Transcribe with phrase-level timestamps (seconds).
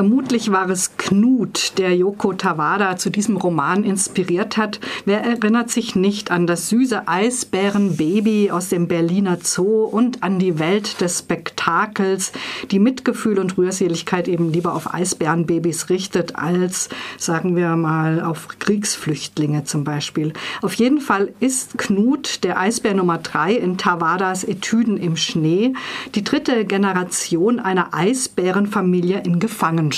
[0.00, 4.80] Vermutlich war es Knut, der Yoko Tawada zu diesem Roman inspiriert hat.
[5.04, 10.58] Wer erinnert sich nicht an das süße Eisbärenbaby aus dem Berliner Zoo und an die
[10.58, 12.32] Welt des Spektakels,
[12.70, 16.88] die Mitgefühl und Rührseligkeit eben lieber auf Eisbärenbabys richtet, als,
[17.18, 20.32] sagen wir mal, auf Kriegsflüchtlinge zum Beispiel.
[20.62, 25.74] Auf jeden Fall ist Knut, der Eisbär Nummer drei in Tawadas Etüden im Schnee,
[26.14, 29.89] die dritte Generation einer Eisbärenfamilie in Gefangenschaft.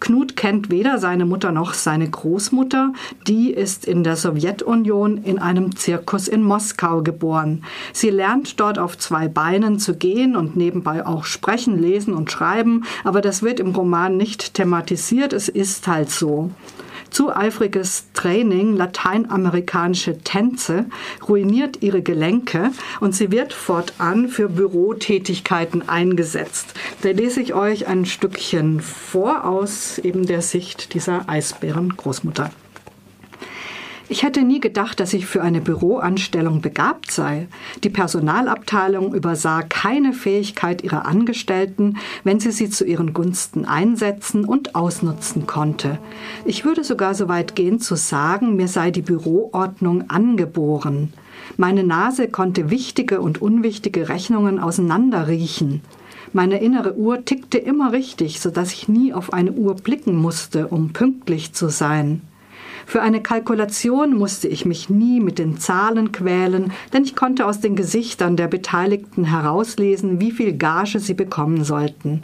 [0.00, 2.92] Knut kennt weder seine Mutter noch seine Großmutter.
[3.26, 7.64] Die ist in der Sowjetunion in einem Zirkus in Moskau geboren.
[7.92, 12.84] Sie lernt dort auf zwei Beinen zu gehen und nebenbei auch sprechen, lesen und schreiben,
[13.04, 15.32] aber das wird im Roman nicht thematisiert.
[15.32, 16.50] Es ist halt so.
[17.12, 20.86] Zu eifriges Training lateinamerikanische Tänze
[21.28, 26.74] ruiniert ihre Gelenke und sie wird fortan für Bürotätigkeiten eingesetzt.
[27.02, 32.50] Da lese ich euch ein Stückchen vor aus eben der Sicht dieser Eisbären-Großmutter.
[34.08, 37.48] Ich hätte nie gedacht, dass ich für eine Büroanstellung begabt sei.
[37.82, 44.74] Die Personalabteilung übersah keine Fähigkeit ihrer Angestellten, wenn sie sie zu ihren Gunsten einsetzen und
[44.74, 45.98] ausnutzen konnte.
[46.44, 51.12] Ich würde sogar so weit gehen zu sagen, mir sei die Büroordnung angeboren.
[51.56, 55.80] Meine Nase konnte wichtige und unwichtige Rechnungen auseinanderriechen.
[56.32, 60.92] Meine innere Uhr tickte immer richtig, sodass ich nie auf eine Uhr blicken musste, um
[60.92, 62.22] pünktlich zu sein.
[62.86, 67.60] Für eine Kalkulation musste ich mich nie mit den Zahlen quälen, denn ich konnte aus
[67.60, 72.22] den Gesichtern der Beteiligten herauslesen, wie viel Gage sie bekommen sollten.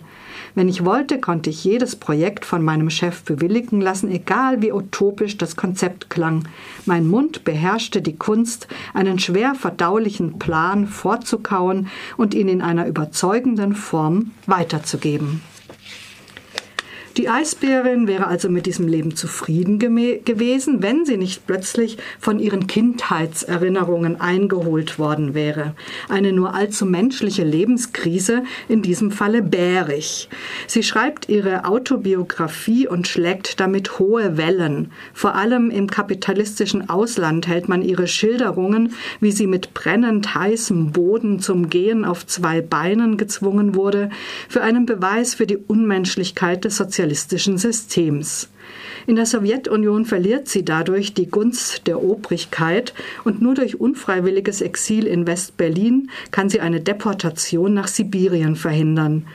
[0.54, 5.36] Wenn ich wollte, konnte ich jedes Projekt von meinem Chef bewilligen lassen, egal wie utopisch
[5.36, 6.48] das Konzept klang.
[6.86, 13.74] Mein Mund beherrschte die Kunst, einen schwer verdaulichen Plan vorzukauen und ihn in einer überzeugenden
[13.74, 15.42] Form weiterzugeben.
[17.18, 22.68] Die Eisbärin wäre also mit diesem Leben zufrieden gewesen, wenn sie nicht plötzlich von ihren
[22.68, 25.74] Kindheitserinnerungen eingeholt worden wäre.
[26.08, 30.28] Eine nur allzu menschliche Lebenskrise, in diesem Falle bärig.
[30.68, 34.92] Sie schreibt ihre Autobiografie und schlägt damit hohe Wellen.
[35.12, 41.40] Vor allem im kapitalistischen Ausland hält man ihre Schilderungen, wie sie mit brennend heißem Boden
[41.40, 44.10] zum Gehen auf zwei Beinen gezwungen wurde,
[44.48, 48.48] für einen Beweis für die Unmenschlichkeit des Sozialismus sozialistischen Systems.
[49.06, 52.92] In der Sowjetunion verliert sie dadurch die Gunst der Obrigkeit
[53.24, 59.26] und nur durch unfreiwilliges Exil in West-Berlin kann sie eine Deportation nach Sibirien verhindern.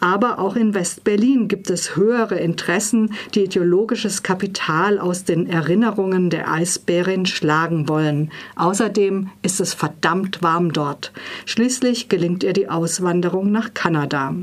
[0.00, 6.50] Aber auch in West-Berlin gibt es höhere Interessen, die ideologisches Kapital aus den Erinnerungen der
[6.50, 8.30] Eisbärin schlagen wollen.
[8.56, 11.12] Außerdem ist es verdammt warm dort.
[11.46, 14.34] Schließlich gelingt ihr die Auswanderung nach Kanada.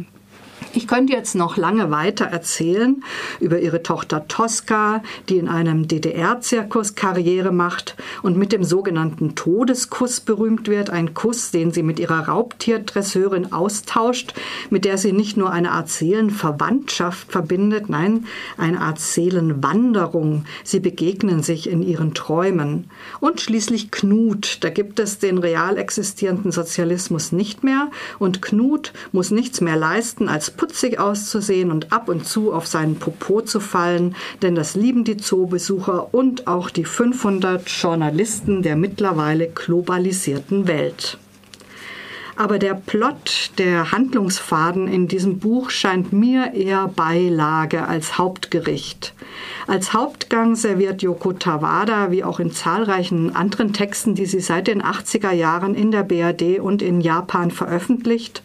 [0.73, 3.03] Ich könnte jetzt noch lange weiter erzählen
[3.41, 10.21] über ihre Tochter Tosca, die in einem DDR-Zirkus Karriere macht und mit dem sogenannten Todeskuss
[10.21, 10.89] berühmt wird.
[10.89, 14.33] Ein Kuss, den sie mit ihrer Raubtierdresseurin austauscht,
[14.69, 18.25] mit der sie nicht nur eine Art Seelenverwandtschaft verbindet, nein,
[18.57, 20.45] eine Art Seelenwanderung.
[20.63, 22.89] Sie begegnen sich in ihren Träumen.
[23.19, 24.59] Und schließlich Knut.
[24.63, 27.89] Da gibt es den real existierenden Sozialismus nicht mehr
[28.19, 32.97] und Knut muss nichts mehr leisten als putzig auszusehen und ab und zu auf seinen
[32.97, 39.47] Popo zu fallen, denn das lieben die Zoobesucher und auch die 500 Journalisten der mittlerweile
[39.47, 41.17] globalisierten Welt.
[42.41, 49.13] Aber der Plot, der Handlungsfaden in diesem Buch scheint mir eher Beilage als Hauptgericht.
[49.67, 54.81] Als Hauptgang serviert Yoko Tawada, wie auch in zahlreichen anderen Texten, die sie seit den
[54.81, 58.41] 80er Jahren in der BRD und in Japan veröffentlicht,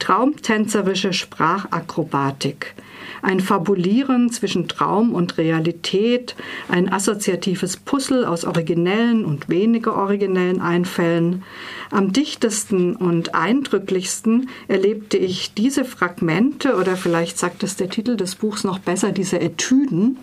[0.00, 2.74] traumtänzerische Sprachakrobatik
[3.22, 6.36] ein Fabulieren zwischen Traum und Realität,
[6.68, 11.42] ein assoziatives Puzzle aus originellen und weniger originellen Einfällen.
[11.90, 18.34] Am dichtesten und eindrücklichsten erlebte ich diese Fragmente oder vielleicht sagt es der Titel des
[18.34, 20.18] Buchs noch besser, diese Etüden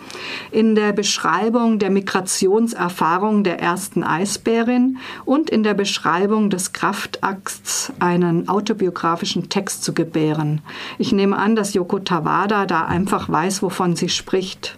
[0.52, 8.48] in der Beschreibung der Migrationserfahrung der ersten Eisbärin und in der Beschreibung des Kraftakts einen
[8.48, 10.62] autobiografischen Text zu gebären.
[11.00, 14.78] Ich nehme an, dass Yoko Tawada da einfach weiß, wovon sie spricht.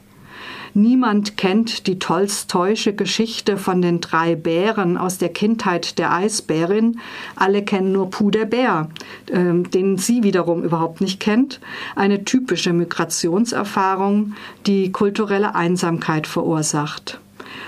[0.73, 6.99] Niemand kennt die Tolstoische Geschichte von den drei Bären aus der Kindheit der Eisbärin.
[7.35, 8.87] Alle kennen nur Puh der Bär,
[9.31, 11.59] äh, den sie wiederum überhaupt nicht kennt.
[11.95, 14.33] Eine typische Migrationserfahrung,
[14.67, 17.19] die kulturelle Einsamkeit verursacht.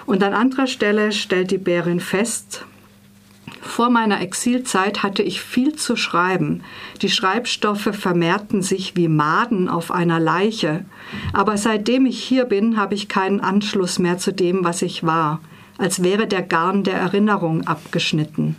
[0.06, 2.65] Und an anderer Stelle stellt die Bärin fest,
[3.61, 6.63] Vor meiner Exilzeit hatte ich viel zu schreiben.
[7.01, 10.85] Die Schreibstoffe vermehrten sich wie Maden auf einer Leiche.
[11.33, 15.41] Aber seitdem ich hier bin, habe ich keinen Anschluss mehr zu dem, was ich war,
[15.77, 18.55] als wäre der Garn der Erinnerung abgeschnitten.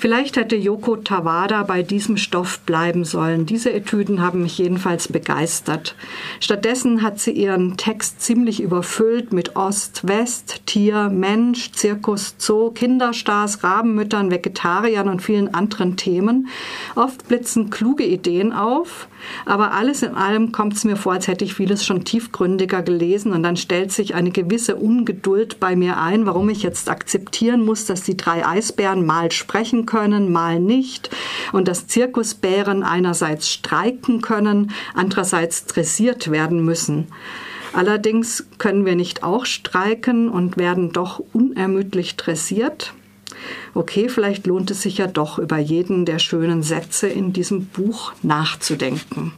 [0.00, 3.46] Vielleicht hätte Yoko Tawada bei diesem Stoff bleiben sollen.
[3.46, 5.96] Diese Etüden haben mich jedenfalls begeistert.
[6.38, 13.64] Stattdessen hat sie ihren Text ziemlich überfüllt mit Ost, West, Tier, Mensch, Zirkus, Zoo, Kinderstars,
[13.64, 16.46] Rabenmüttern, Vegetariern und vielen anderen Themen.
[16.94, 19.08] Oft blitzen kluge Ideen auf,
[19.46, 23.32] aber alles in allem kommt es mir vor, als hätte ich vieles schon tiefgründiger gelesen
[23.32, 27.84] und dann stellt sich eine gewisse Ungeduld bei mir ein, warum ich jetzt akzeptieren muss,
[27.86, 31.10] dass die drei Eisbären mal sprechen können, mal nicht
[31.52, 37.08] und dass Zirkusbären einerseits streiken können, andererseits dressiert werden müssen.
[37.72, 42.92] Allerdings können wir nicht auch streiken und werden doch unermüdlich dressiert.
[43.74, 48.12] Okay, vielleicht lohnt es sich ja doch über jeden der schönen Sätze in diesem Buch
[48.22, 49.26] nachzudenken.